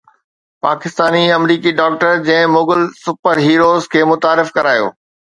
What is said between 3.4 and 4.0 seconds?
heroes